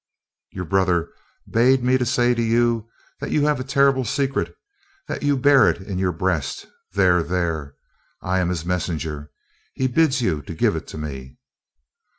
[0.49, 1.11] "Your brother
[1.47, 4.55] bade me to say to you that you have a terrible secret,
[5.07, 7.75] that you bear it in your breast there there.
[8.19, 9.29] I am his messenger.
[9.75, 11.37] He bids you to give it to me."